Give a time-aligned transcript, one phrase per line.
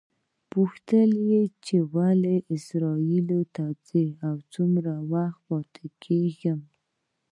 [0.51, 6.59] پوښتل یې چې ولې اسرائیلو ته ځم او څومره وخت پاتې کېږم.